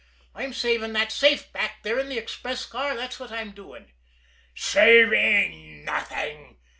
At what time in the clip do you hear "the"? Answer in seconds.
2.09-2.17